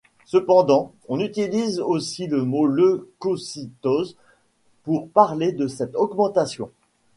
[0.25, 4.17] Cependant, on utilise aussi le mot leucocytose
[4.83, 6.71] pour parler de cette augmentation.